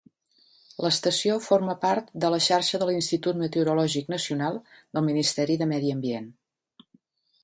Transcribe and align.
L'estació 0.83 1.35
forma 1.47 1.75
part 1.83 2.07
de 2.23 2.31
la 2.35 2.39
xarxa 2.45 2.81
de 2.83 2.87
l’Institut 2.91 3.39
Meteorològic 3.43 4.09
Nacional, 4.15 4.57
del 4.99 5.07
Ministeri 5.11 5.59
de 5.63 5.69
Medi 5.75 5.97
Ambient. 5.97 6.29